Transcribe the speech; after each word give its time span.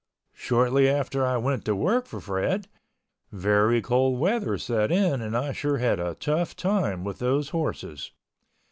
Shortly 0.33 0.89
after 0.89 1.23
I 1.27 1.37
went 1.37 1.63
to 1.65 1.75
work 1.75 2.07
for 2.07 2.19
Fred, 2.19 2.67
very 3.31 3.83
cold 3.83 4.19
weather 4.19 4.57
set 4.57 4.91
in 4.91 5.21
and 5.21 5.37
I 5.37 5.51
sure 5.51 5.77
had 5.77 5.99
a 5.99 6.15
tough 6.15 6.55
time 6.55 7.03
with 7.03 7.19
those 7.19 7.49
horses. 7.49 8.09